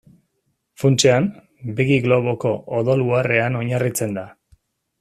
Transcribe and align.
Funtsean, 0.83 1.27
begi-globoko 1.81 2.53
odol-uharrean 2.81 3.61
oinarritzen 3.61 4.21
da. 4.21 4.25